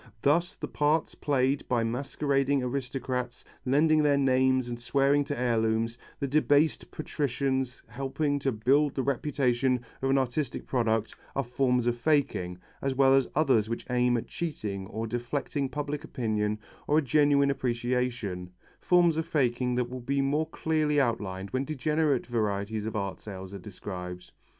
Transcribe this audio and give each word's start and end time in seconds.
Thus 0.23 0.55
the 0.55 0.67
parts 0.67 1.13
played 1.13 1.67
by 1.69 1.83
masquerading 1.83 2.63
aristocrats, 2.63 3.45
lending 3.67 4.01
their 4.01 4.17
names 4.17 4.67
and 4.67 4.79
swearing 4.79 5.23
to 5.25 5.37
heirlooms, 5.39 5.95
the 6.19 6.27
debased 6.27 6.89
patricians 6.89 7.83
helping 7.85 8.39
to 8.39 8.51
build 8.51 8.95
the 8.95 9.03
reputation 9.03 9.81
of 10.01 10.09
an 10.09 10.17
artistic 10.17 10.65
product, 10.65 11.13
are 11.35 11.43
forms 11.43 11.85
of 11.85 11.95
faking, 11.99 12.57
as 12.81 12.95
well 12.95 13.13
as 13.13 13.27
others 13.35 13.69
which 13.69 13.85
aim 13.91 14.17
at 14.17 14.25
cheating 14.25 14.87
or 14.87 15.05
deflecting 15.05 15.69
public 15.69 16.03
opinion 16.03 16.57
or 16.87 16.97
a 16.97 17.03
genuine 17.03 17.51
appreciation 17.51 18.49
forms 18.79 19.17
of 19.17 19.27
faking 19.27 19.75
that 19.75 19.87
will 19.91 20.01
be 20.01 20.19
more 20.19 20.49
clearly 20.49 20.99
outlined 20.99 21.51
when 21.51 21.63
degenerate 21.63 22.25
varieties 22.25 22.87
of 22.87 22.95
art 22.95 23.21
sales 23.21 23.53
are 23.53 23.59
described. 23.59 24.31